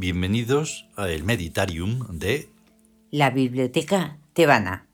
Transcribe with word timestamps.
bienvenidos 0.00 0.84
a 0.94 1.08
el 1.08 1.24
Meditarium 1.24 2.18
de 2.18 2.50
La 3.10 3.30
biblioteca 3.30 4.18
tebana. 4.34 4.86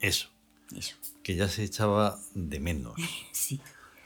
eso, 0.00 0.28
Eso. 0.76 0.94
que 1.24 1.34
ya 1.34 1.48
se 1.48 1.64
echaba 1.64 2.20
de 2.34 2.60
menos. 2.60 2.94
Sí. 3.32 3.60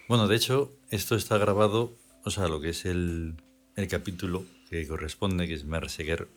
Bueno, 0.08 0.28
de 0.28 0.36
hecho, 0.36 0.72
esto 0.91 1.16
está 1.16 1.36
grabado, 1.36 1.95
o 2.24 2.30
sea, 2.30 2.48
lo 2.48 2.60
que 2.62 2.70
es 2.70 2.86
el, 2.86 3.36
el 3.77 3.88
capítulo 3.88 4.45
que 4.70 4.86
corresponde, 4.88 5.46
que 5.46 5.55
es 5.55 5.64
Merseguer. 5.64 6.28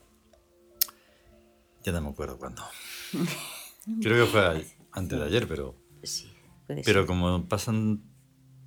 Ya 1.83 1.91
no 1.93 2.01
me 2.01 2.09
acuerdo 2.09 2.37
cuándo. 2.37 2.63
Creo 4.01 4.25
que 4.25 4.31
fue 4.31 4.65
antes 4.91 5.19
de 5.19 5.25
ayer, 5.25 5.47
pero, 5.47 5.73
Sí. 6.03 6.29
puede 6.67 6.83
pero 6.83 7.01
ser. 7.01 7.07
como 7.07 7.45
pasan 7.45 8.01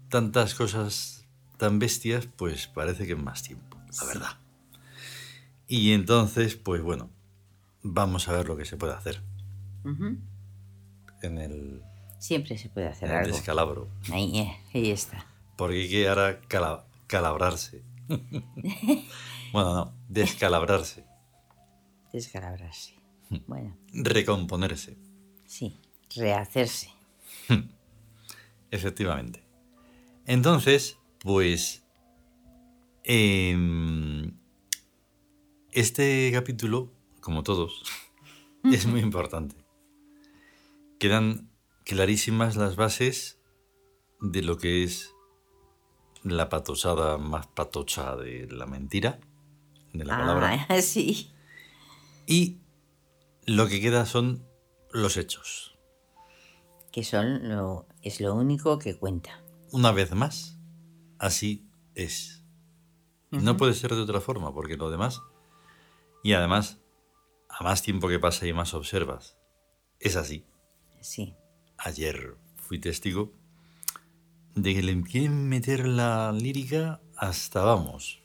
tantas 0.09 0.55
cosas 0.55 1.27
tan 1.59 1.79
bestias, 1.79 2.27
pues 2.37 2.67
parece 2.69 3.07
que 3.07 3.13
es 3.13 3.19
más 3.19 3.43
tiempo, 3.43 3.77
la 4.01 4.05
verdad. 4.07 4.39
Y 5.69 5.93
entonces, 5.93 6.57
pues 6.57 6.83
bueno, 6.83 7.11
vamos 7.83 8.27
a 8.29 8.33
ver 8.33 8.47
lo 8.49 8.57
que 8.57 8.65
se 8.65 8.77
puede 8.77 8.95
hacer 8.95 9.23
en 11.23 11.39
el, 11.39 11.83
Siempre 12.19 12.59
se 12.59 12.69
puede 12.69 12.89
hacer 12.89 13.09
en 13.09 13.15
el 13.17 13.21
algo. 13.25 13.37
descalabro. 13.37 13.89
Ahí, 14.13 14.39
eh, 14.41 14.57
ahí 14.75 14.91
está. 14.91 15.27
Porque 15.57 15.77
hay 15.83 15.89
que 15.89 16.09
ahora 16.09 16.41
cala- 16.49 16.85
calabrarse. 17.07 17.83
bueno, 19.53 19.75
no, 19.75 19.93
descalabrarse, 20.09 21.05
Descalabrarse. 22.13 22.95
Bueno, 23.47 23.77
recomponerse, 23.93 24.97
sí. 25.47 25.79
Rehacerse. 26.17 26.89
efectivamente. 28.71 29.43
Entonces, 30.27 30.97
pues, 31.21 31.83
em, 33.05 34.08
este 35.79 36.31
capítulo, 36.33 36.93
como 37.21 37.45
todos, 37.45 37.83
es 38.65 38.87
muy 38.87 39.01
importante. 39.01 39.55
Quedan 40.99 41.51
clarísimas 41.85 42.57
las 42.57 42.75
bases 42.75 43.41
de 44.21 44.43
lo 44.43 44.59
que 44.59 44.83
es 44.83 45.15
la 46.25 46.49
patosada 46.49 47.17
más 47.19 47.47
patocha 47.47 48.17
de 48.17 48.49
la 48.51 48.67
mentira, 48.67 49.21
de 49.93 50.05
la 50.05 50.19
palabra. 50.19 50.67
Ah, 50.69 50.81
sí. 50.83 51.31
Y 52.27 52.59
lo 53.47 53.69
que 53.69 53.81
queda 53.81 54.05
son 54.05 54.45
los 54.91 55.17
hechos. 55.17 55.79
Que 56.91 57.05
son 57.05 57.49
lo, 57.49 57.87
es 58.03 58.21
lo 58.21 58.35
único 58.35 58.81
que 58.81 58.99
cuenta. 58.99 59.45
Una 59.71 59.93
vez 59.93 60.13
más, 60.13 60.59
así 61.21 61.71
es. 61.95 62.45
No 63.31 63.57
puede 63.57 63.75
ser 63.75 63.95
de 63.95 64.01
otra 64.01 64.21
forma, 64.21 64.53
porque 64.53 64.77
lo 64.77 64.91
demás... 64.91 65.21
Y 66.29 66.35
además, 66.35 66.79
a 67.49 67.65
más 67.65 67.81
tiempo 67.81 68.07
que 68.07 68.19
pasa 68.19 68.47
y 68.47 68.53
más 68.53 68.75
observas, 68.75 69.39
es 69.99 70.15
así. 70.15 70.45
Sí. 71.01 71.35
Ayer 71.79 72.37
fui 72.57 72.79
testigo 72.79 73.33
de 74.55 74.75
que 74.75 74.83
le 74.83 75.01
quieren 75.05 75.49
meter 75.49 75.87
la 75.89 76.31
lírica 76.33 77.01
hasta 77.17 77.63
vamos, 77.63 78.21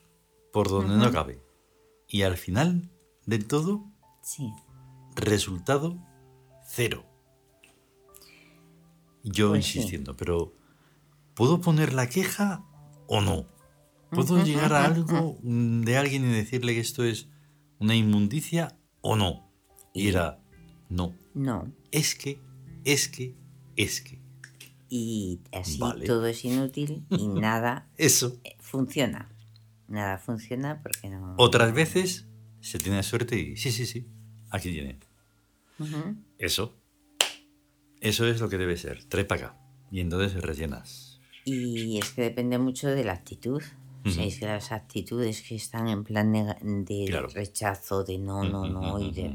por 0.52 0.68
donde 0.68 0.98
no 0.98 1.14
cabe. 1.14 1.42
Y 2.10 2.24
al 2.24 2.36
final 2.36 2.92
del 3.26 3.48
todo, 3.48 3.86
Sí. 4.22 4.52
Resultado 5.16 5.98
cero. 6.68 7.06
Yo 9.24 9.52
Pues 9.52 9.66
sí. 9.66 9.78
insistiendo, 9.78 10.18
pero 10.18 10.52
¿puedo 11.36 11.62
poner 11.62 11.94
la 11.94 12.10
queja 12.10 12.66
o 13.08 13.22
no? 13.22 13.46
¿Puedo 14.10 14.44
llegar 14.44 14.74
a 14.74 14.84
algo 14.84 15.38
de 15.42 15.96
alguien 15.98 16.26
y 16.30 16.34
decirle 16.34 16.74
que 16.74 16.82
esto 16.82 17.06
es 17.06 17.30
una 17.80 17.96
inmundicia 17.96 18.78
o 19.02 19.16
no? 19.16 19.50
Y 19.94 20.08
era, 20.08 20.40
no, 20.90 21.14
No. 21.34 21.72
es 21.92 22.16
que, 22.16 22.40
es 22.84 23.08
que, 23.08 23.36
es 23.76 24.02
que. 24.02 24.22
Y 24.90 25.40
así 25.52 25.80
Vale. 25.80 26.06
todo 26.06 26.26
es 26.28 26.44
inútil 26.46 27.06
y 27.10 27.28
nada 27.40 27.90
Eso. 27.98 28.40
eh, 28.44 28.56
funciona. 28.60 29.30
Nada 29.88 30.18
funciona 30.18 30.82
porque 30.82 31.10
no. 31.10 31.36
Otras 31.38 31.74
veces 31.74 32.28
se 32.62 32.78
tiene 32.78 33.04
suerte 33.04 33.38
y 33.40 33.58
sí, 33.58 33.72
sí, 33.72 33.86
sí, 33.86 34.08
aquí 34.50 34.72
tiene. 34.72 35.00
Eso. 36.38 36.78
Eso 38.00 38.26
es 38.28 38.40
lo 38.40 38.50
que 38.50 38.58
debe 38.58 38.78
ser. 38.78 39.08
Para 39.10 39.24
acá. 39.48 39.58
Y 39.92 40.00
entonces 40.00 40.42
rellenas. 40.42 41.20
Y 41.46 41.98
es 42.00 42.12
que 42.12 42.22
depende 42.22 42.58
mucho 42.58 42.88
de 42.90 43.04
la 43.04 43.14
actitud. 43.14 43.62
O 44.06 44.10
sea, 44.10 44.26
es 44.26 44.40
que 44.40 44.46
las 44.48 44.72
actitudes 44.72 45.42
que 45.42 45.56
están 45.56 45.88
en 45.88 46.04
plan 46.04 46.32
de 46.34 47.06
Claro. 47.08 47.28
rechazo, 47.30 48.04
de 48.04 48.18
no, 48.18 48.44
no, 48.44 48.68
no, 48.68 49.00
y 49.00 49.12
de. 49.12 49.30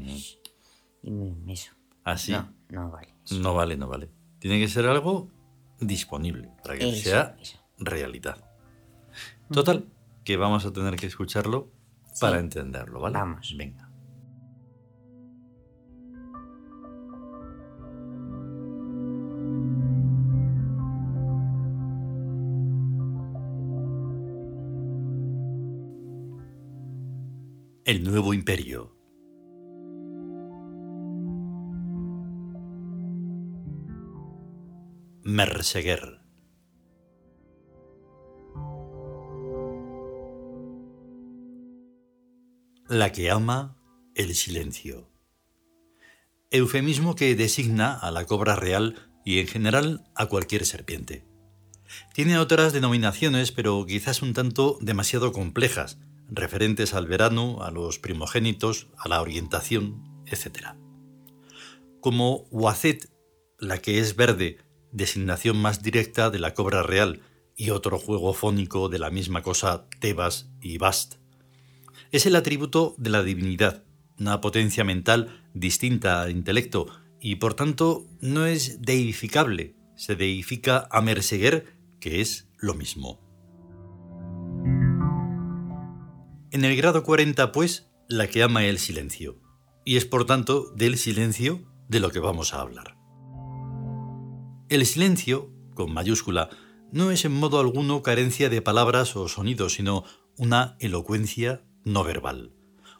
Y 1.01 1.51
eso. 1.51 1.71
Así 2.03 2.31
No, 2.33 2.53
no 2.69 2.91
vale. 2.91 3.13
No 3.31 3.53
vale, 3.53 3.77
no 3.77 3.87
vale. 3.87 4.09
Tiene 4.39 4.59
que 4.59 4.67
ser 4.67 4.85
algo 4.85 5.29
disponible 5.79 6.49
para 6.63 6.77
que 6.77 6.89
Eso, 6.89 7.09
sea 7.09 7.35
eso. 7.41 7.57
realidad. 7.77 8.43
Total, 9.51 9.85
que 10.23 10.37
vamos 10.37 10.65
a 10.65 10.73
tener 10.73 10.95
que 10.97 11.07
escucharlo 11.07 11.71
para 12.19 12.39
entenderlo, 12.39 12.99
¿vale? 12.99 13.13
Vamos. 13.17 13.55
Venga. 13.57 13.88
El 27.89 28.03
nuevo 28.03 28.35
imperio. 28.35 28.95
Merseguer. 35.23 36.21
La 42.87 43.11
que 43.11 43.31
ama 43.31 43.75
el 44.13 44.35
silencio. 44.35 45.09
Eufemismo 46.51 47.15
que 47.15 47.35
designa 47.35 47.95
a 47.95 48.11
la 48.11 48.25
cobra 48.27 48.55
real 48.55 49.09
y 49.25 49.39
en 49.39 49.47
general 49.47 50.03
a 50.13 50.27
cualquier 50.27 50.67
serpiente. 50.67 51.25
Tiene 52.13 52.37
otras 52.37 52.71
denominaciones, 52.71 53.51
pero 53.51 53.83
quizás 53.87 54.21
un 54.21 54.35
tanto 54.35 54.77
demasiado 54.79 55.31
complejas, 55.31 55.97
referentes 56.29 56.93
al 56.93 57.07
verano, 57.07 57.63
a 57.63 57.71
los 57.71 57.99
primogénitos, 57.99 58.87
a 58.97 59.09
la 59.09 59.21
orientación, 59.21 60.23
etc. 60.25 60.75
Como 61.99 62.47
Wacet, 62.51 63.09
la 63.57 63.79
que 63.79 63.99
es 63.99 64.15
verde, 64.15 64.57
designación 64.91 65.57
más 65.57 65.81
directa 65.81 66.29
de 66.29 66.39
la 66.39 66.53
cobra 66.53 66.83
real, 66.83 67.21
y 67.55 67.71
otro 67.71 67.99
juego 67.99 68.33
fónico 68.33 68.87
de 68.87 68.99
la 68.99 69.09
misma 69.09 69.41
cosa, 69.41 69.85
Tebas 69.99 70.49
y 70.61 70.77
Bast. 70.77 71.15
Es 72.11 72.25
el 72.25 72.37
atributo 72.37 72.95
de 72.97 73.09
la 73.09 73.21
divinidad, 73.21 73.83
una 74.17 74.39
potencia 74.39 74.83
mental 74.85 75.43
distinta 75.53 76.21
al 76.21 76.31
intelecto, 76.31 76.87
y 77.19 77.35
por 77.35 77.53
tanto 77.55 78.07
no 78.21 78.45
es 78.45 78.81
deificable, 78.81 79.75
se 79.95 80.15
deifica 80.15 80.87
a 80.89 81.01
Merseguer, 81.01 81.75
que 81.99 82.21
es 82.21 82.47
lo 82.57 82.75
mismo. 82.75 83.28
En 86.59 86.65
el 86.65 86.75
grado 86.75 87.03
40, 87.03 87.53
pues, 87.53 87.89
la 88.09 88.27
que 88.27 88.43
ama 88.43 88.65
el 88.65 88.79
silencio, 88.79 89.41
y 89.85 89.95
es 89.95 90.03
por 90.03 90.25
tanto 90.25 90.73
del 90.75 90.97
silencio 90.97 91.61
de 91.87 92.01
lo 92.01 92.11
que 92.11 92.19
vamos 92.19 92.53
a 92.53 92.59
hablar. 92.59 92.97
El 94.67 94.85
silencio, 94.85 95.53
con 95.73 95.93
mayúscula, 95.93 96.49
no 96.91 97.11
es 97.11 97.23
en 97.23 97.31
modo 97.31 97.61
alguno 97.61 98.03
carencia 98.03 98.49
de 98.49 98.61
palabras 98.61 99.15
o 99.15 99.29
sonidos, 99.29 99.75
sino 99.75 100.03
una 100.37 100.75
elocuencia 100.81 101.63
no 101.85 102.03
verbal, 102.03 102.51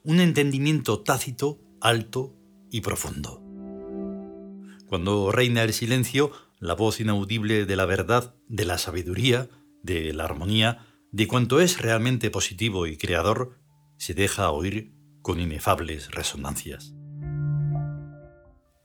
un 0.06 0.22
entendimiento 0.22 1.02
tácito, 1.02 1.60
alto 1.82 2.38
y 2.72 2.80
profundo. 2.80 3.44
Cuando 4.88 5.34
reina 5.34 5.64
el 5.64 5.74
silencio, 5.74 6.32
la 6.60 6.76
voz 6.76 7.02
inaudible 7.02 7.66
de 7.66 7.76
la 7.76 7.84
verdad, 7.84 8.36
de 8.48 8.64
la 8.64 8.78
sabiduría, 8.78 9.50
de 9.84 10.14
la 10.14 10.24
armonía, 10.24 10.89
de 11.12 11.28
cuanto 11.28 11.60
es 11.60 11.82
realmente 11.82 12.30
positivo 12.30 12.88
y 12.88 12.98
creador, 12.98 13.60
se 13.98 14.14
deja 14.14 14.52
oír 14.52 14.94
con 15.22 15.40
inefables 15.40 16.12
resonancias. 16.12 16.94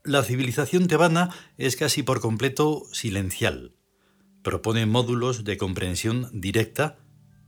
La 0.03 0.23
civilización 0.23 0.87
tebana 0.87 1.29
es 1.57 1.75
casi 1.75 2.03
por 2.03 2.21
completo 2.21 2.83
silencial. 2.91 3.75
Propone 4.43 4.85
módulos 4.85 5.43
de 5.43 5.57
comprensión 5.57 6.29
directa, 6.31 6.99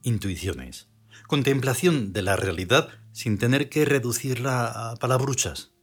intuiciones, 0.02 0.90
contemplación 1.28 2.14
de 2.14 2.24
la 2.24 2.36
realidad 2.36 2.90
sin 3.12 3.38
tener 3.38 3.70
que 3.70 3.86
reducirla 3.86 4.92
a 4.92 4.96
palabruchas. 4.96 5.74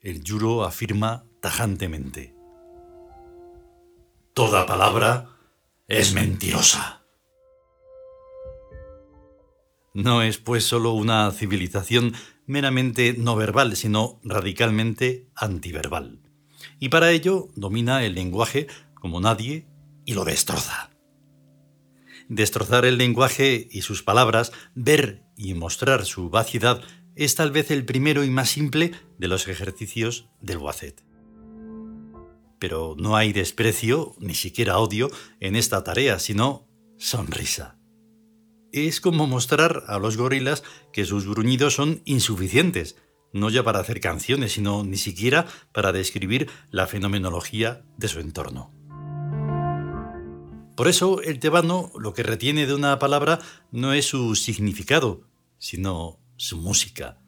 El 0.00 0.24
yuro 0.24 0.64
afirma 0.64 1.24
tajantemente. 1.40 2.34
Toda 4.34 4.66
palabra 4.66 5.28
es 5.86 6.14
mentirosa. 6.14 7.01
No 9.94 10.22
es 10.22 10.38
pues 10.38 10.64
solo 10.64 10.92
una 10.92 11.30
civilización 11.32 12.14
meramente 12.46 13.14
no 13.18 13.36
verbal, 13.36 13.76
sino 13.76 14.20
radicalmente 14.24 15.28
antiverbal. 15.34 16.20
Y 16.78 16.88
para 16.88 17.10
ello 17.10 17.48
domina 17.54 18.04
el 18.04 18.14
lenguaje 18.14 18.66
como 18.94 19.20
nadie 19.20 19.66
y 20.04 20.14
lo 20.14 20.24
destroza. 20.24 20.90
Destrozar 22.28 22.84
el 22.84 22.98
lenguaje 22.98 23.68
y 23.70 23.82
sus 23.82 24.02
palabras, 24.02 24.52
ver 24.74 25.24
y 25.36 25.54
mostrar 25.54 26.06
su 26.06 26.30
vacidad 26.30 26.80
es 27.14 27.34
tal 27.34 27.50
vez 27.50 27.70
el 27.70 27.84
primero 27.84 28.24
y 28.24 28.30
más 28.30 28.48
simple 28.48 28.92
de 29.18 29.28
los 29.28 29.48
ejercicios 29.48 30.28
del 30.40 30.58
Wacet. 30.58 31.04
Pero 32.58 32.94
no 32.96 33.16
hay 33.16 33.32
desprecio, 33.32 34.14
ni 34.18 34.34
siquiera 34.34 34.78
odio, 34.78 35.10
en 35.40 35.56
esta 35.56 35.84
tarea, 35.84 36.18
sino 36.18 36.68
sonrisa. 36.96 37.81
Es 38.72 39.02
como 39.02 39.26
mostrar 39.26 39.84
a 39.86 39.98
los 39.98 40.16
gorilas 40.16 40.62
que 40.94 41.04
sus 41.04 41.26
gruñidos 41.26 41.74
son 41.74 42.00
insuficientes, 42.06 42.96
no 43.34 43.50
ya 43.50 43.62
para 43.62 43.80
hacer 43.80 44.00
canciones, 44.00 44.52
sino 44.52 44.82
ni 44.82 44.96
siquiera 44.96 45.46
para 45.72 45.92
describir 45.92 46.48
la 46.70 46.86
fenomenología 46.86 47.84
de 47.98 48.08
su 48.08 48.20
entorno. 48.20 48.72
Por 50.74 50.88
eso 50.88 51.20
el 51.20 51.38
tebano 51.38 51.92
lo 51.98 52.14
que 52.14 52.22
retiene 52.22 52.66
de 52.66 52.74
una 52.74 52.98
palabra 52.98 53.40
no 53.72 53.92
es 53.92 54.06
su 54.06 54.34
significado, 54.36 55.28
sino 55.58 56.18
su 56.36 56.56
música, 56.56 57.18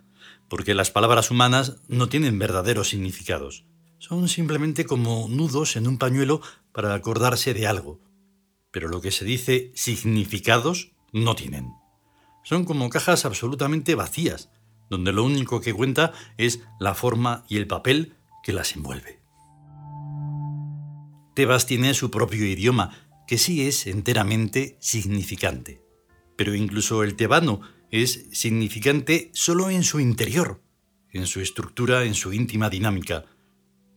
porque 0.48 0.72
las 0.72 0.90
palabras 0.90 1.30
humanas 1.30 1.76
no 1.88 2.08
tienen 2.08 2.38
verdaderos 2.38 2.88
significados, 2.88 3.66
son 3.98 4.30
simplemente 4.30 4.86
como 4.86 5.28
nudos 5.28 5.76
en 5.76 5.88
un 5.88 5.98
pañuelo 5.98 6.40
para 6.72 6.94
acordarse 6.94 7.52
de 7.52 7.66
algo, 7.66 8.00
pero 8.70 8.88
lo 8.88 9.02
que 9.02 9.10
se 9.10 9.26
dice 9.26 9.72
significados 9.74 10.93
no 11.14 11.34
tienen. 11.34 11.72
Son 12.42 12.66
como 12.66 12.90
cajas 12.90 13.24
absolutamente 13.24 13.94
vacías, 13.94 14.50
donde 14.90 15.12
lo 15.12 15.24
único 15.24 15.62
que 15.62 15.72
cuenta 15.72 16.12
es 16.36 16.60
la 16.78 16.94
forma 16.94 17.46
y 17.48 17.56
el 17.56 17.66
papel 17.66 18.16
que 18.42 18.52
las 18.52 18.76
envuelve. 18.76 19.20
Tebas 21.34 21.66
tiene 21.66 21.94
su 21.94 22.10
propio 22.10 22.44
idioma, 22.44 22.90
que 23.26 23.38
sí 23.38 23.66
es 23.66 23.86
enteramente 23.86 24.76
significante. 24.80 25.80
Pero 26.36 26.54
incluso 26.54 27.02
el 27.02 27.16
tebano 27.16 27.62
es 27.90 28.26
significante 28.32 29.30
solo 29.32 29.70
en 29.70 29.84
su 29.84 30.00
interior, 30.00 30.62
en 31.10 31.26
su 31.26 31.40
estructura, 31.40 32.04
en 32.04 32.14
su 32.14 32.32
íntima 32.32 32.68
dinámica. 32.68 33.24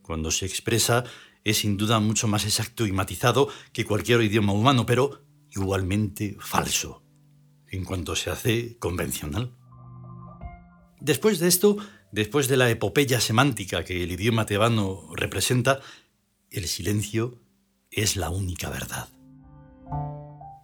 Cuando 0.02 0.30
se 0.30 0.46
expresa 0.46 1.04
es 1.44 1.58
sin 1.58 1.76
duda 1.76 2.00
mucho 2.00 2.28
más 2.28 2.44
exacto 2.44 2.86
y 2.86 2.92
matizado 2.92 3.48
que 3.72 3.84
cualquier 3.84 4.22
idioma 4.22 4.52
humano, 4.52 4.86
pero 4.86 5.22
igualmente 5.50 6.36
falso, 6.40 7.02
en 7.70 7.84
cuanto 7.84 8.16
se 8.16 8.30
hace 8.30 8.78
convencional. 8.78 9.54
Después 11.00 11.38
de 11.38 11.48
esto, 11.48 11.76
después 12.12 12.48
de 12.48 12.56
la 12.56 12.70
epopeya 12.70 13.20
semántica 13.20 13.84
que 13.84 14.02
el 14.02 14.12
idioma 14.12 14.46
tebano 14.46 15.08
representa, 15.14 15.80
el 16.50 16.66
silencio 16.66 17.40
es 17.90 18.16
la 18.16 18.30
única 18.30 18.70
verdad. 18.70 19.08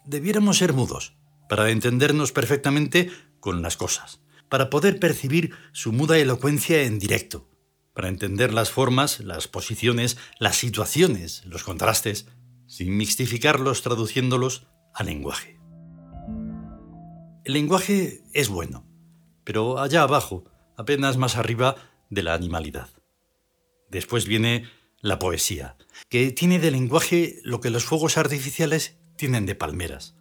Debiéramos 0.04 0.58
ser 0.58 0.72
mudos 0.72 1.16
para 1.48 1.70
entendernos 1.70 2.32
perfectamente 2.32 3.10
con 3.40 3.62
las 3.62 3.76
cosas, 3.76 4.20
para 4.48 4.70
poder 4.70 4.98
percibir 4.98 5.54
su 5.72 5.92
muda 5.92 6.18
elocuencia 6.18 6.82
en 6.82 6.98
directo, 6.98 7.48
para 7.94 8.08
entender 8.08 8.52
las 8.52 8.70
formas, 8.70 9.20
las 9.20 9.48
posiciones, 9.48 10.16
las 10.38 10.56
situaciones, 10.56 11.42
los 11.46 11.62
contrastes, 11.62 12.26
sin 12.66 12.96
mixtificarlos 12.96 13.82
traduciéndolos 13.82 14.66
al 14.94 15.06
lenguaje. 15.06 15.60
El 17.44 17.52
lenguaje 17.52 18.22
es 18.32 18.48
bueno, 18.48 18.86
pero 19.44 19.78
allá 19.78 20.02
abajo, 20.02 20.46
apenas 20.78 21.18
más 21.18 21.36
arriba 21.36 21.76
de 22.08 22.22
la 22.22 22.32
animalidad. 22.32 22.88
Después 23.90 24.26
viene 24.26 24.64
la 25.02 25.18
poesía, 25.18 25.76
que 26.08 26.32
tiene 26.32 26.58
de 26.58 26.70
lenguaje 26.70 27.40
lo 27.42 27.60
que 27.60 27.68
los 27.68 27.84
fuegos 27.84 28.16
artificiales 28.16 28.96
tienen 29.16 29.44
de 29.44 29.54
palmeras, 29.54 30.16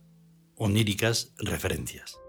oníricas 0.58 1.34
referencias. 1.38 2.20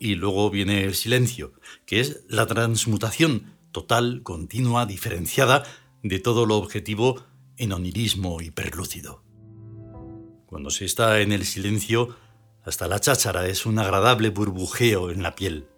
Y 0.00 0.16
luego 0.16 0.50
viene 0.50 0.82
el 0.82 0.96
silencio, 0.96 1.52
que 1.86 2.00
es 2.00 2.24
la 2.28 2.46
transmutación 2.46 3.54
total, 3.70 4.24
continua, 4.24 4.86
diferenciada 4.86 5.62
de 6.02 6.18
todo 6.18 6.46
lo 6.46 6.56
objetivo 6.56 7.24
en 7.56 7.72
onirismo 7.72 8.42
hiperlúcido. 8.42 9.22
Cuando 10.46 10.70
se 10.70 10.84
está 10.84 11.20
en 11.20 11.30
el 11.30 11.44
silencio, 11.44 12.16
hasta 12.64 12.88
la 12.88 12.98
cháchara 12.98 13.46
es 13.46 13.66
un 13.66 13.78
agradable 13.78 14.30
burbujeo 14.30 15.10
en 15.10 15.22
la 15.22 15.34
piel. 15.34 15.68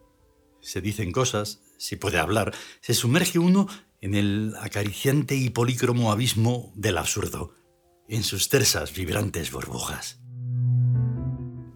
Se 0.61 0.81
dicen 0.81 1.12
cosas, 1.12 1.61
se 1.79 1.97
puede 1.97 2.19
hablar, 2.19 2.55
se 2.81 2.94
sumerge 2.94 3.38
uno 3.38 3.69
en 4.00 4.15
el 4.15 4.55
acariciante 4.61 5.35
y 5.35 5.50
polícromo 5.50 6.12
abismo 6.12 6.73
del 6.77 6.99
absurdo, 6.99 7.55
en 8.09 8.23
sus 8.23 8.49
tersas 8.49 8.94
vibrantes 8.94 9.50
burbujas. 9.50 10.21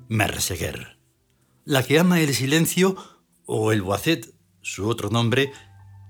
Merseguer, 0.08 0.98
la 1.64 1.82
que 1.82 1.98
ama 1.98 2.20
el 2.20 2.34
silencio, 2.34 2.96
o 3.46 3.72
el 3.72 3.82
boacet, 3.82 4.32
su 4.60 4.88
otro 4.88 5.10
nombre, 5.10 5.52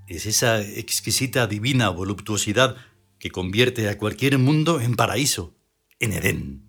es 0.09 0.27
esa 0.27 0.61
exquisita 0.61 1.47
divina 1.47 1.89
voluptuosidad 1.89 2.77
que 3.19 3.31
convierte 3.31 3.89
a 3.89 3.97
cualquier 3.97 4.39
mundo 4.39 4.81
en 4.81 4.95
paraíso, 4.95 5.55
en 6.01 6.13
Edén, 6.13 6.65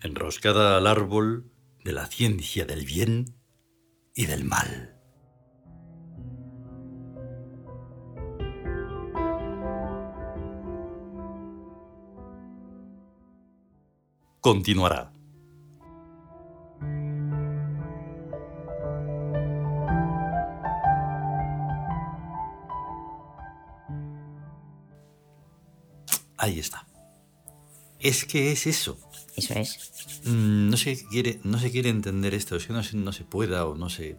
enroscada 0.00 0.76
al 0.76 0.86
árbol 0.86 1.51
de 1.84 1.92
la 1.92 2.06
ciencia 2.06 2.64
del 2.64 2.84
bien 2.84 3.34
y 4.14 4.26
del 4.26 4.44
mal. 4.44 4.98
Continuará. 14.40 15.12
Ahí 26.36 26.58
está. 26.58 26.84
Es 28.00 28.24
que 28.24 28.50
es 28.50 28.66
eso. 28.66 28.98
Eso 29.36 29.54
es. 29.54 30.22
Mm, 30.24 30.70
no 30.70 30.76
se 30.76 31.04
quiere, 31.06 31.40
no 31.44 31.58
se 31.58 31.70
quiere 31.70 31.88
entender 31.88 32.34
esto, 32.34 32.56
es 32.56 32.66
que 32.66 32.72
no 32.72 32.82
se, 32.82 32.96
no 32.96 33.12
se 33.12 33.24
pueda 33.24 33.66
o 33.66 33.74
no 33.74 33.88
se, 33.88 34.16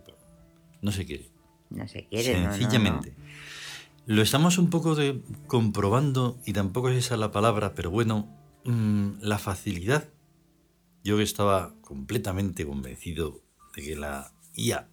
no 0.82 0.92
se 0.92 1.06
quiere. 1.06 1.30
No 1.70 1.88
se 1.88 2.06
quiere. 2.08 2.34
Sencillamente. 2.34 3.14
Lo 4.06 4.22
estamos 4.22 4.58
un 4.58 4.70
poco 4.70 4.96
de, 4.96 5.22
comprobando 5.48 6.38
y 6.46 6.54
tampoco 6.54 6.90
es 6.90 6.98
esa 6.98 7.16
la 7.16 7.32
palabra, 7.32 7.74
pero 7.74 7.90
bueno, 7.90 8.28
mm, 8.66 9.22
la 9.22 9.38
facilidad. 9.38 10.10
Yo 11.04 11.18
que 11.18 11.24
estaba 11.24 11.74
completamente 11.82 12.66
convencido 12.66 13.42
de 13.76 13.84
que 13.84 13.96
la 13.96 14.32
IA, 14.56 14.88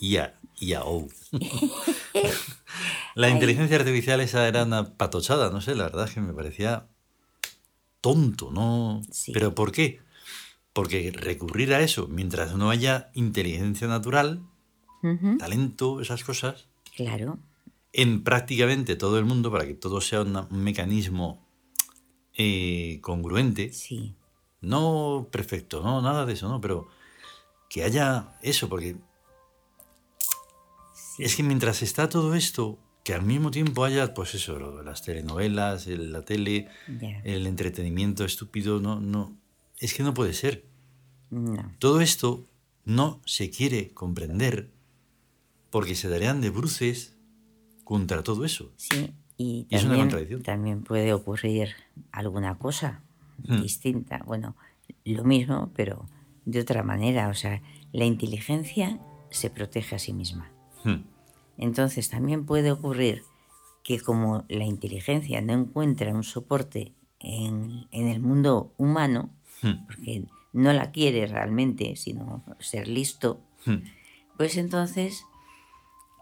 IA, 0.00 0.34
IAO, 0.60 1.08
la 3.14 3.28
inteligencia 3.28 3.76
artificial 3.76 4.20
esa 4.20 4.48
era 4.48 4.64
una 4.64 4.96
patochada, 4.96 5.50
no 5.50 5.60
sé, 5.60 5.76
la 5.76 5.84
verdad 5.84 6.08
es 6.08 6.14
que 6.14 6.20
me 6.20 6.32
parecía 6.32 6.88
tonto, 8.04 8.50
¿no? 8.50 9.00
¿Pero 9.32 9.54
por 9.54 9.72
qué? 9.72 10.02
Porque 10.74 11.10
recurrir 11.10 11.72
a 11.72 11.80
eso 11.80 12.06
mientras 12.06 12.54
no 12.54 12.68
haya 12.68 13.10
inteligencia 13.14 13.88
natural, 13.88 14.42
talento, 15.38 16.02
esas 16.02 16.22
cosas. 16.22 16.68
Claro. 16.94 17.38
En 17.94 18.22
prácticamente 18.22 18.96
todo 18.96 19.18
el 19.18 19.24
mundo, 19.24 19.50
para 19.50 19.64
que 19.64 19.72
todo 19.72 20.02
sea 20.02 20.20
un 20.20 20.46
mecanismo 20.50 21.48
eh, 22.34 22.98
congruente. 23.00 23.72
Sí. 23.72 24.14
No 24.60 25.28
perfecto, 25.32 25.82
no, 25.82 26.02
nada 26.02 26.26
de 26.26 26.34
eso, 26.34 26.46
¿no? 26.50 26.60
Pero 26.60 26.86
que 27.70 27.84
haya 27.84 28.36
eso, 28.42 28.68
porque 28.68 28.98
es 31.18 31.36
que 31.36 31.42
mientras 31.42 31.80
está 31.80 32.10
todo 32.10 32.34
esto, 32.34 32.78
que 33.04 33.12
al 33.12 33.22
mismo 33.22 33.50
tiempo 33.50 33.84
haya, 33.84 34.14
pues 34.14 34.34
eso, 34.34 34.82
las 34.82 35.02
telenovelas, 35.02 35.86
la 35.86 36.22
tele, 36.22 36.68
el 37.22 37.46
entretenimiento 37.46 38.24
estúpido, 38.24 38.80
no, 38.80 38.98
no, 38.98 39.36
es 39.78 39.92
que 39.94 40.02
no 40.02 40.14
puede 40.14 40.32
ser. 40.32 40.64
Todo 41.78 42.00
esto 42.00 42.46
no 42.84 43.20
se 43.26 43.50
quiere 43.50 43.92
comprender 43.92 44.70
porque 45.70 45.94
se 45.94 46.08
darían 46.08 46.40
de 46.40 46.48
bruces 46.50 47.16
contra 47.84 48.22
todo 48.22 48.46
eso. 48.46 48.72
Sí, 48.76 49.12
y, 49.36 49.64
también, 49.64 49.80
es 49.80 49.84
una 49.84 49.96
contradicción. 49.96 50.42
También 50.42 50.82
puede 50.82 51.12
ocurrir 51.12 51.70
alguna 52.10 52.56
cosa 52.56 53.02
hmm. 53.46 53.60
distinta. 53.60 54.22
Bueno, 54.24 54.56
lo 55.04 55.24
mismo, 55.24 55.72
pero 55.74 56.08
de 56.44 56.60
otra 56.60 56.82
manera. 56.82 57.28
O 57.28 57.34
sea, 57.34 57.60
la 57.92 58.04
inteligencia 58.04 58.98
se 59.30 59.50
protege 59.50 59.96
a 59.96 59.98
sí 59.98 60.12
misma. 60.12 60.50
Hmm. 60.84 61.13
Entonces 61.58 62.10
también 62.10 62.46
puede 62.46 62.72
ocurrir 62.72 63.22
que 63.82 64.00
como 64.00 64.44
la 64.48 64.64
inteligencia 64.64 65.40
no 65.40 65.52
encuentra 65.52 66.12
un 66.12 66.24
soporte 66.24 66.94
en, 67.20 67.86
el 67.92 68.20
mundo 68.20 68.72
humano, 68.76 69.30
hmm. 69.62 69.86
porque 69.86 70.24
no 70.52 70.72
la 70.72 70.90
quiere 70.90 71.26
realmente, 71.26 71.96
sino 71.96 72.44
ser 72.58 72.88
listo, 72.88 73.40
hmm. 73.66 73.76
pues 74.36 74.56
entonces 74.56 75.24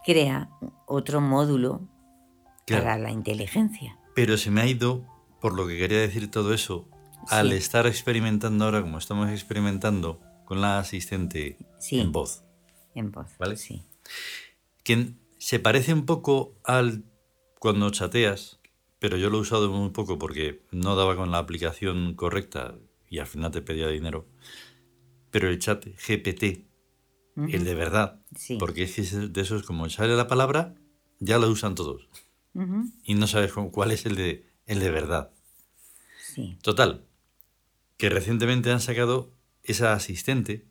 crea 0.05 0.49
otro 0.85 1.21
módulo 1.21 1.81
para 2.67 2.97
la 2.97 3.11
inteligencia. 3.11 3.97
Pero 4.13 4.37
se 4.37 4.51
me 4.51 4.61
ha 4.61 4.67
ido, 4.67 5.05
por 5.41 5.55
lo 5.55 5.67
que 5.67 5.77
quería 5.77 5.99
decir 5.99 6.29
todo 6.29 6.53
eso, 6.53 6.87
al 7.29 7.53
estar 7.53 7.87
experimentando 7.87 8.65
ahora, 8.65 8.81
como 8.81 8.97
estamos 8.97 9.29
experimentando, 9.29 10.19
con 10.45 10.61
la 10.61 10.79
asistente 10.79 11.57
en 11.91 12.11
voz. 12.11 12.43
En 12.95 13.11
voz, 13.11 13.27
¿vale? 13.39 13.55
Sí. 13.55 13.83
Que 14.83 15.13
se 15.43 15.59
parece 15.59 15.93
un 15.93 16.05
poco 16.05 16.55
al 16.63 17.03
cuando 17.59 17.89
chateas, 17.89 18.61
pero 18.99 19.17
yo 19.17 19.29
lo 19.29 19.39
he 19.39 19.41
usado 19.41 19.69
muy 19.69 19.89
poco 19.89 20.17
porque 20.17 20.63
no 20.71 20.95
daba 20.95 21.17
con 21.17 21.31
la 21.31 21.37
aplicación 21.39 22.15
correcta 22.15 22.75
y 23.09 23.19
al 23.19 23.27
final 23.27 23.51
te 23.51 23.61
pedía 23.61 23.89
dinero. 23.89 24.25
Pero 25.31 25.49
el 25.49 25.59
chat 25.59 25.85
GPT, 25.85 26.65
el 27.35 27.65
de 27.65 27.75
verdad, 27.75 28.21
porque 28.57 28.83
es 28.83 29.33
de 29.33 29.41
esos 29.41 29.63
como 29.63 29.89
sale 29.89 30.15
la 30.15 30.29
palabra, 30.29 30.75
ya 31.19 31.37
lo 31.39 31.49
usan 31.49 31.75
todos. 31.75 32.07
Y 33.03 33.15
no 33.15 33.27
sabes 33.27 33.51
cuál 33.51 33.91
es 33.91 34.05
el 34.05 34.15
de, 34.15 34.49
el 34.65 34.79
de 34.79 34.91
verdad. 34.91 35.33
Total, 36.61 37.05
que 37.97 38.07
recientemente 38.07 38.71
han 38.71 38.79
sacado 38.79 39.33
esa 39.61 39.91
asistente 39.91 40.65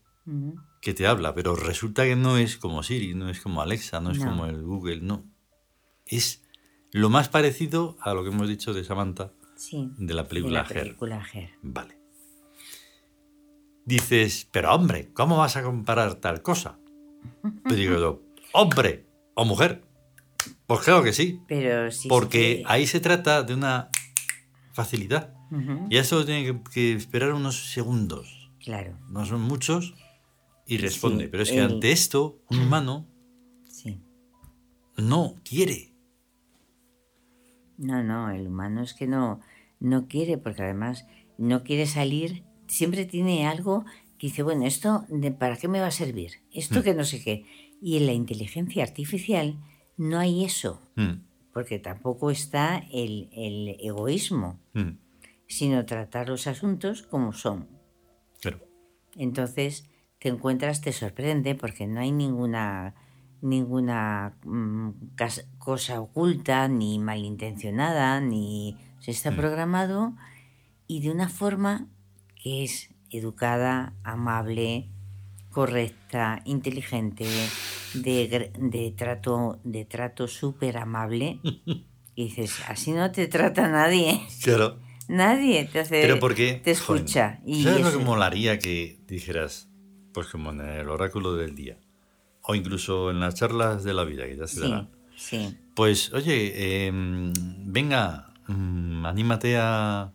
que 0.83 0.93
te 0.93 1.07
habla, 1.07 1.33
pero 1.33 1.55
resulta 1.55 2.05
que 2.05 2.17
no 2.17 2.37
es 2.37 2.59
como 2.59 2.83
Siri, 2.83 3.15
no 3.15 3.31
es 3.31 3.41
como 3.41 3.63
Alexa, 3.63 4.01
no 4.01 4.11
es 4.11 4.19
como 4.19 4.47
el 4.47 4.63
Google, 4.63 5.01
no. 5.01 5.25
Es 6.05 6.43
lo 6.91 7.09
más 7.09 7.29
parecido 7.29 7.97
a 8.01 8.13
lo 8.13 8.25
que 8.25 8.31
hemos 8.31 8.49
dicho 8.49 8.75
de 8.75 8.83
Samantha 8.83 9.33
de 9.71 10.13
la 10.13 10.27
película, 10.27 10.65
de 10.65 11.51
Vale. 11.63 11.99
Dices, 13.85 14.49
pero 14.51 14.75
hombre, 14.75 15.13
¿cómo 15.13 15.39
vas 15.39 15.57
a 15.57 15.63
comparar 15.63 16.17
tal 16.17 16.43
cosa? 16.43 16.79
Pero 17.63 17.77
digo, 17.77 18.23
hombre 18.53 19.07
o 19.35 19.45
mujer. 19.45 19.85
Pues 20.67 20.81
claro 20.81 21.05
que 21.05 21.13
sí. 21.13 21.41
Pero 21.47 21.91
Porque 22.09 22.65
ahí 22.67 22.89
se 22.89 22.99
trata 22.99 23.45
de 23.45 23.55
una 23.55 23.89
facilidad. 24.73 25.33
Y 25.91 25.99
eso 25.99 26.25
tiene 26.25 26.63
que, 26.73 26.95
esperar 26.95 27.35
unos 27.35 27.73
segundos. 27.73 28.51
Claro. 28.65 28.99
No 29.11 29.27
son 29.27 29.43
muchos 29.43 29.95
y 30.73 30.79
responde. 30.79 31.29
Pero 31.29 31.43
es 31.43 31.51
que 31.51 31.61
ante 31.61 31.93
esto, 31.93 32.43
un 32.51 32.61
humano 32.61 33.07
no 34.97 35.37
quiere. 35.45 35.95
No, 37.79 38.03
no, 38.03 38.31
el 38.31 38.47
humano 38.47 38.83
es 38.83 38.95
que 38.95 39.07
no, 39.07 39.41
no 39.81 40.07
quiere, 40.07 40.39
porque 40.39 40.63
además 40.63 41.07
no 41.39 41.65
quiere 41.65 41.87
salir, 41.87 42.45
siempre 42.69 43.05
tiene 43.07 43.47
algo 43.47 43.85
que 44.19 44.29
dice, 44.29 44.43
bueno, 44.43 44.67
esto, 44.67 45.05
¿para 45.39 45.57
qué 45.57 45.69
me 45.69 45.81
va 45.81 45.89
a 45.89 45.93
servir? 45.93 46.43
Esto 46.53 46.81
mm. 46.81 46.83
que 46.83 46.95
no 46.95 47.05
sé 47.05 47.23
qué. 47.23 47.45
Y 47.81 47.97
en 47.97 48.07
la 48.07 48.13
inteligencia 48.13 48.85
artificial 48.85 49.59
no 49.97 50.19
hay 50.19 50.45
eso, 50.45 50.81
mm. 50.97 51.25
porque 51.53 51.79
tampoco 51.79 52.31
está 52.31 52.85
el, 52.93 53.29
egoísmo. 53.81 54.61
Mm 54.75 54.93
sino 55.53 55.85
tratar 55.85 56.31
los 56.31 56.47
asuntos 56.47 57.03
como 57.03 57.35
son. 57.35 57.69
Entonces 59.17 59.87
te 60.23 60.29
encuentras, 60.29 60.81
te 60.81 60.93
sorprende 60.93 61.57
porque 61.57 61.89
no 61.89 61.99
hay 61.99 62.13
ninguna 62.13 62.95
ninguna 63.41 64.37
mm, 64.45 64.91
cosa 65.59 66.01
oculta 66.01 66.69
ni 66.69 67.01
malintencionada 67.01 68.21
ni 68.21 68.79
se 69.01 69.11
está 69.11 69.33
mm. 69.33 69.37
programado 69.37 70.13
y 70.87 71.01
de 71.01 71.11
una 71.11 71.29
forma 71.29 71.89
que 72.41 72.63
es 72.63 72.95
educada, 73.11 73.95
amable, 74.05 74.91
correcta, 75.51 76.41
inteligente, 76.45 77.27
de, 77.95 78.53
de 78.57 78.95
trato 78.97 79.59
de 79.65 79.85
trato 79.85 80.29
súper 80.29 80.79
amable. 80.79 81.41
Y 82.15 82.25
dices, 82.25 82.61
así 82.69 82.93
no 82.93 83.11
te 83.11 83.27
trata 83.27 83.69
nadie. 83.69 84.21
Claro. 84.43 84.79
Nadie 85.09 85.65
te 85.65 85.81
hace. 85.81 86.03
Pero 86.03 86.19
porque. 86.19 86.61
Te 86.63 86.73
escucha. 86.73 87.41
y 87.47 87.65
¿Sabes 87.65 87.81
lo 87.81 87.91
que 87.91 88.05
molaría 88.05 88.59
que 88.59 88.99
dijeras? 89.07 89.72
Pues 90.13 90.29
como 90.29 90.51
en 90.51 90.61
el 90.61 90.89
oráculo 90.89 91.35
del 91.35 91.55
día. 91.55 91.79
O 92.43 92.55
incluso 92.55 93.11
en 93.11 93.21
las 93.21 93.35
charlas 93.35 93.85
de 93.85 93.95
la 93.95 94.05
vida, 94.05 94.27
que 94.27 94.37
ya 94.37 94.47
se 94.47 94.61
sí, 94.61 94.89
Sí. 95.17 95.57
Pues, 95.75 96.13
oye, 96.13 96.87
em, 96.87 97.33
venga, 97.65 98.33
mm, 98.49 99.07
anímate 99.07 99.57
a, 99.57 100.13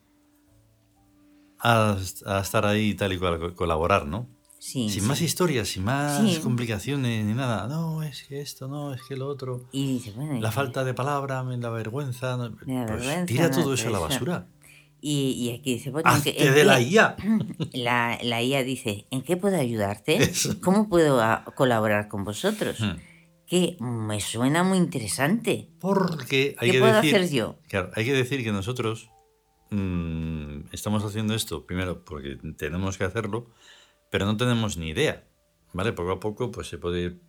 a, 1.60 1.98
estar 2.42 2.66
ahí 2.66 2.94
tal 2.94 3.14
y 3.14 3.18
cual, 3.18 3.54
colaborar, 3.54 4.06
¿no? 4.06 4.28
Sí, 4.60 4.90
sin 4.90 5.08
más 5.08 5.22
historias, 5.22 5.70
sin 5.70 5.86
más 5.86 6.40
complicaciones 6.40 7.24
ni 7.24 7.34
nada. 7.34 7.68
No, 7.68 8.04
es 8.04 8.24
que 8.24 8.42
esto, 8.42 8.68
no, 8.68 8.94
es 8.94 9.02
que 9.04 9.16
lo 9.16 9.28
otro. 9.28 9.66
Y 9.72 9.94
dice, 9.94 10.12
bueno, 10.12 10.42
la 10.42 10.52
falta 10.52 10.84
de 10.84 10.94
palabra, 10.94 11.44
la 11.44 11.70
vergüenza. 11.70 12.38
pues 12.66 13.26
tira 13.28 13.52
todo 13.52 13.76
eso 13.76 13.88
a 13.88 13.92
la 13.92 14.00
basura. 14.00 14.48
Y, 15.00 15.56
aquí 15.58 15.76
dice, 15.76 15.92
bueno, 15.92 16.10
de 16.22 16.64
la 16.64 16.82
IA. 16.82 17.16
La, 17.74 18.18
la, 18.24 18.42
IA 18.42 18.64
dice, 18.64 19.06
¿en 19.12 19.22
qué 19.22 19.38
puedo 19.38 19.58
ayudarte? 19.58 20.32
¿Cómo 20.62 20.90
puedo 20.90 21.22
ah, 21.22 21.46
colaborar 21.56 22.08
con 22.08 22.24
vosotros? 22.24 22.80
Hmm. 22.80 22.98
Que 23.46 23.78
me 23.80 24.20
suena 24.20 24.64
muy 24.64 24.78
interesante. 24.78 25.70
Porque 25.80 26.56
hay 26.58 26.70
¿Qué 26.70 26.74
que 26.74 26.80
puedo 26.80 26.96
decir, 26.96 27.16
hacer 27.16 27.30
yo? 27.30 27.56
Claro, 27.70 27.92
hay 27.96 28.06
que 28.06 28.14
decir 28.14 28.44
que 28.44 28.52
nosotros 28.52 29.10
mm, 29.70 30.74
estamos 30.74 31.06
haciendo 31.06 31.36
esto, 31.36 31.66
primero 31.66 32.04
porque 32.04 32.38
tenemos 32.58 32.98
que 32.98 33.04
hacerlo, 33.04 33.52
pero 34.10 34.26
no 34.26 34.36
tenemos 34.36 34.78
ni 34.78 34.90
idea. 34.90 35.24
¿Vale? 35.74 35.94
Poco 35.94 36.12
a 36.12 36.20
poco 36.20 36.52
pues 36.52 36.68
se 36.68 36.78
puede 36.78 37.02
ir 37.02 37.22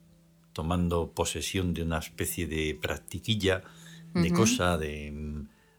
tomando 0.53 1.13
posesión 1.13 1.75
de 1.75 1.83
una 1.83 1.99
especie 1.99 2.47
de 2.47 2.77
practiquilla, 2.81 3.63
de 4.15 4.33
cosa, 4.33 4.79
de 4.79 5.13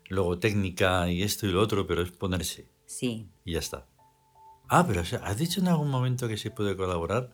luego 0.09 0.37
técnica 0.39 1.09
y 1.09 1.23
esto 1.23 1.47
y 1.47 1.51
lo 1.51 1.61
otro, 1.61 1.87
pero 1.87 2.01
es 2.01 2.11
ponerse. 2.11 2.67
Sí. 2.85 3.29
Y 3.45 3.53
ya 3.53 3.59
está. 3.59 3.85
Ah, 4.67 4.85
pero 4.85 5.01
¿has 5.23 5.37
dicho 5.37 5.61
en 5.61 5.67
algún 5.67 5.89
momento 5.89 6.27
que 6.27 6.37
se 6.37 6.51
puede 6.51 6.75
colaborar? 6.75 7.33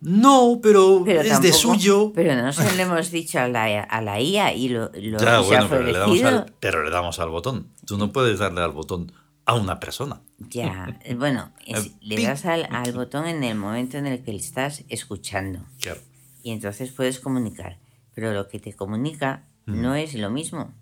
No, 0.00 0.60
pero, 0.62 1.04
es 1.06 1.42
de 1.42 1.52
suyo. 1.52 2.12
Pero 2.14 2.34
no 2.34 2.52
se 2.52 2.70
le 2.76 2.82
hemos 2.82 3.10
dicho 3.10 3.38
a 3.38 3.48
la, 3.48 3.82
a 3.82 4.00
la 4.00 4.20
IA 4.20 4.54
y 4.54 4.68
lo, 4.68 4.90
lo 4.94 5.18
ya, 5.18 5.40
bueno, 5.40 5.66
pero 5.68 5.82
le, 5.82 5.92
damos 5.92 6.22
al, 6.22 6.54
pero 6.58 6.84
le 6.84 6.90
damos 6.90 7.18
al 7.18 7.28
botón. 7.28 7.68
Tú 7.86 7.98
no 7.98 8.12
puedes 8.12 8.38
darle 8.38 8.62
al 8.62 8.72
botón 8.72 9.12
a 9.44 9.54
una 9.54 9.78
persona. 9.78 10.22
Ya, 10.38 10.98
bueno, 11.16 11.52
le 12.00 12.22
das 12.22 12.46
al, 12.46 12.66
al, 12.70 12.92
botón 12.92 13.26
en 13.26 13.44
el 13.44 13.56
momento 13.56 13.98
en 13.98 14.06
el 14.06 14.22
que 14.22 14.32
le 14.32 14.38
estás 14.38 14.84
escuchando. 14.88 15.60
Claro. 15.80 16.00
Y 16.42 16.52
entonces 16.52 16.90
puedes 16.92 17.20
comunicar. 17.20 17.78
Pero 18.14 18.32
lo 18.32 18.48
que 18.48 18.58
te 18.58 18.72
comunica 18.72 19.44
no 19.66 19.94
es 19.94 20.14
lo 20.14 20.30
mismo. 20.30 20.72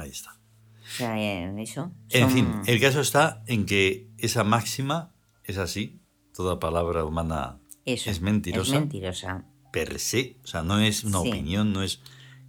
Ahí 0.00 0.10
está. 0.10 0.38
eso. 1.58 1.92
En 2.10 2.30
fin, 2.30 2.62
el 2.66 2.80
caso 2.80 3.00
está 3.00 3.42
en 3.46 3.66
que 3.66 4.08
esa 4.18 4.44
máxima 4.44 5.14
es 5.44 5.58
así. 5.58 6.00
Toda 6.34 6.58
palabra 6.58 7.04
humana 7.04 7.58
es 7.84 8.20
mentirosa. 8.20 8.74
Es 8.74 8.80
mentirosa. 8.80 9.44
Per 9.72 9.98
se. 9.98 10.36
O 10.42 10.46
sea, 10.46 10.62
no 10.62 10.78
es 10.80 11.04
una 11.04 11.20
opinión, 11.20 11.72
no 11.72 11.82
es 11.82 12.00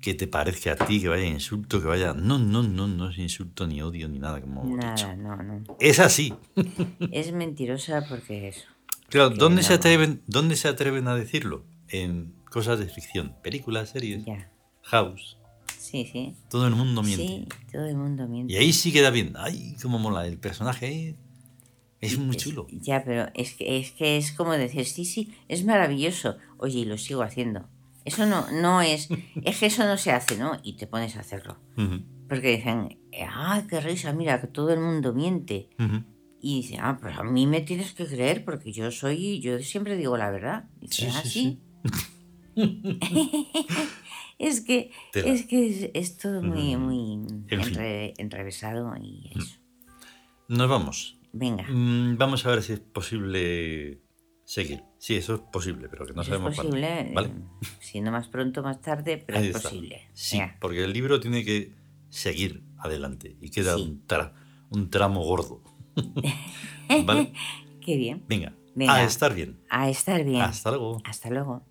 que 0.01 0.13
te 0.15 0.27
parezca 0.27 0.73
a 0.73 0.75
ti, 0.75 0.99
que 0.99 1.07
vaya 1.07 1.25
insulto, 1.25 1.81
que 1.81 1.87
vaya. 1.87 2.13
No, 2.13 2.39
no, 2.39 2.63
no, 2.63 2.87
no 2.87 3.09
es 3.09 3.17
insulto 3.17 3.67
ni 3.67 3.81
odio 3.81 4.07
ni 4.09 4.19
nada 4.19 4.41
como 4.41 4.63
Nada, 4.75 5.15
no, 5.15 5.35
no. 5.37 5.63
Es 5.79 5.99
así. 5.99 6.33
es 7.11 7.31
mentirosa 7.31 8.05
porque 8.09 8.47
eso. 8.47 8.65
Claro, 9.09 9.29
¿dónde, 9.29 9.61
se 9.61 9.73
atreven, 9.73 10.23
¿dónde 10.25 10.55
se 10.55 10.69
atreven 10.69 11.07
a 11.07 11.15
decirlo? 11.15 11.65
En 11.89 12.33
cosas 12.49 12.79
de 12.79 12.87
ficción, 12.87 13.35
películas, 13.43 13.89
series. 13.89 14.23
House. 14.83 15.37
Sí, 15.81 16.07
sí. 16.11 16.35
Todo 16.47 16.67
el 16.67 16.75
mundo 16.75 17.01
miente. 17.01 17.25
Sí, 17.25 17.47
todo 17.71 17.87
el 17.87 17.97
mundo 17.97 18.27
miente. 18.27 18.53
Y 18.53 18.57
ahí 18.57 18.71
sí 18.71 18.93
queda 18.93 19.09
bien. 19.09 19.33
Ay, 19.35 19.75
cómo 19.81 19.97
mola. 19.97 20.27
El 20.27 20.37
personaje 20.37 21.15
es 21.99 22.19
muy 22.19 22.35
chulo. 22.35 22.67
Ya, 22.69 23.03
pero 23.03 23.31
es 23.33 23.55
que, 23.55 23.79
es 23.79 23.91
que 23.91 24.15
es 24.17 24.31
como 24.31 24.51
decir, 24.51 24.85
sí, 24.85 25.05
sí, 25.05 25.33
es 25.47 25.65
maravilloso. 25.65 26.37
Oye, 26.57 26.81
y 26.81 26.85
lo 26.85 26.99
sigo 26.99 27.23
haciendo. 27.23 27.67
Eso 28.05 28.27
no, 28.27 28.45
no 28.51 28.83
es, 28.83 29.09
es 29.43 29.57
que 29.57 29.65
eso 29.65 29.83
no 29.85 29.97
se 29.97 30.11
hace, 30.11 30.37
¿no? 30.37 30.59
Y 30.61 30.73
te 30.73 30.85
pones 30.85 31.15
a 31.15 31.21
hacerlo. 31.21 31.57
Porque 32.29 32.57
dicen, 32.57 32.99
ah, 33.27 33.63
qué 33.67 33.81
risa, 33.81 34.13
mira, 34.13 34.39
que 34.39 34.47
todo 34.47 34.71
el 34.71 34.79
mundo 34.79 35.13
miente. 35.13 35.71
Y 36.39 36.61
dice, 36.61 36.77
ah, 36.79 36.99
pues 37.01 37.17
a 37.17 37.23
mí 37.23 37.47
me 37.47 37.61
tienes 37.61 37.93
que 37.93 38.05
creer 38.05 38.45
porque 38.45 38.71
yo 38.71 38.91
soy, 38.91 39.41
yo 39.41 39.57
siempre 39.59 39.97
digo 39.97 40.15
la 40.15 40.29
verdad. 40.29 40.69
Y 40.79 40.87
dice, 40.87 41.09
ah, 41.11 41.23
sí. 41.25 41.59
es 44.41 44.61
que, 44.61 44.91
es, 45.13 45.45
que 45.45 45.91
es, 45.93 46.17
todo 46.17 46.41
muy, 46.41 46.75
muy 46.75 47.19
enrevesado 48.17 48.93
y 49.01 49.31
eso. 49.35 49.57
Nos 50.47 50.69
vamos. 50.69 51.17
Venga. 51.33 51.63
Mm, 51.69 52.17
vamos 52.17 52.45
a 52.45 52.49
ver 52.49 52.61
si 52.61 52.73
es 52.73 52.79
posible 52.79 54.01
seguir. 54.43 54.83
Sí, 54.97 55.15
eso 55.15 55.35
es 55.35 55.41
posible, 55.41 55.87
pero 55.89 56.05
que 56.05 56.13
no 56.13 56.23
sabemos 56.23 56.53
es 56.53 56.57
posible, 56.57 57.11
¿vale? 57.13 57.29
Eh, 57.29 57.67
si 57.79 58.01
no 58.01 58.11
más 58.11 58.27
pronto, 58.27 58.61
más 58.61 58.81
tarde, 58.81 59.23
pero 59.25 59.39
es 59.39 59.51
posible. 59.51 60.09
Sí, 60.13 60.41
porque 60.59 60.83
el 60.83 60.91
libro 60.91 61.19
tiene 61.19 61.45
que 61.45 61.73
seguir 62.09 62.63
adelante 62.77 63.37
y 63.39 63.49
queda 63.49 63.77
un, 63.77 64.03
un, 64.69 64.89
tramo 64.89 65.23
gordo. 65.23 65.63
¿Vale? 67.05 67.33
Qué 67.79 67.95
bien. 67.95 68.23
Venga, 68.27 68.53
a 68.87 69.03
estar 69.03 69.33
bien. 69.33 69.59
A 69.69 69.89
estar 69.89 70.23
bien. 70.23 70.41
Hasta 70.41 70.71
luego. 70.71 71.01
Hasta 71.05 71.29
luego. 71.29 71.65